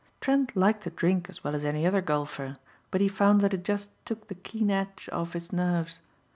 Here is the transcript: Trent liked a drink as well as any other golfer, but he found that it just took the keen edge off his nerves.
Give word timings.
Trent 0.19 0.55
liked 0.55 0.87
a 0.87 0.89
drink 0.89 1.29
as 1.29 1.43
well 1.43 1.53
as 1.53 1.63
any 1.63 1.85
other 1.85 2.01
golfer, 2.01 2.57
but 2.89 3.01
he 3.01 3.07
found 3.07 3.39
that 3.41 3.53
it 3.53 3.63
just 3.63 3.91
took 4.03 4.29
the 4.29 4.33
keen 4.33 4.71
edge 4.71 5.07
off 5.13 5.33
his 5.33 5.53
nerves. 5.53 5.99